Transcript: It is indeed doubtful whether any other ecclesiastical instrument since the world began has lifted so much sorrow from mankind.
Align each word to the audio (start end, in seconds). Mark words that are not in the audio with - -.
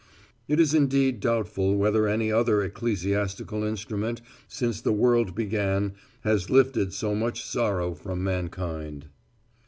It 0.47 0.59
is 0.59 0.73
indeed 0.73 1.19
doubtful 1.19 1.77
whether 1.77 2.07
any 2.07 2.31
other 2.31 2.63
ecclesiastical 2.63 3.63
instrument 3.63 4.19
since 4.47 4.81
the 4.81 4.91
world 4.91 5.35
began 5.35 5.93
has 6.21 6.49
lifted 6.49 6.91
so 6.91 7.13
much 7.13 7.43
sorrow 7.43 7.93
from 7.93 8.23
mankind. 8.23 9.09